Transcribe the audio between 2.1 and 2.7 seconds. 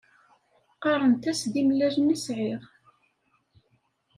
i sɛiɣ.